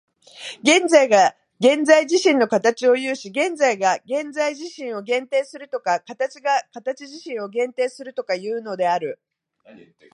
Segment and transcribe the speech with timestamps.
[0.63, 9.21] 現在が現在自身の形を有し、現在が現在自身を限定するとか、形が形自身を限定するとかいうのである。